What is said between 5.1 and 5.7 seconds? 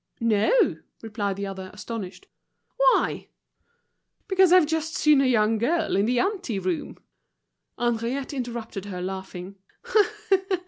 a young